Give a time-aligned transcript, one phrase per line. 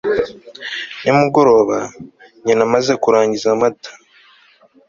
[1.01, 1.77] nimugoroba,
[2.43, 3.91] nyina amaze kurangiza amata